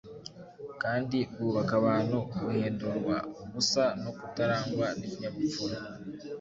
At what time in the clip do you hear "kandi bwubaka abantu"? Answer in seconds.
0.81-2.17